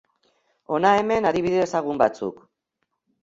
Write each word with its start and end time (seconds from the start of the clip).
Hona 0.77 0.93
hemen 1.01 1.27
adibide 1.31 1.61
ezagun 1.65 2.01
batzuk. 2.05 2.39